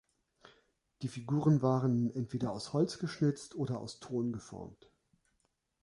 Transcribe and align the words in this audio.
Die 1.03 1.07
Figuren 1.07 1.61
waren 1.61 2.09
entweder 2.15 2.51
aus 2.53 2.73
Holz 2.73 2.97
geschnitzt 2.97 3.53
oder 3.53 3.77
aus 3.77 3.99
Ton 3.99 4.31
geformt. 4.33 4.89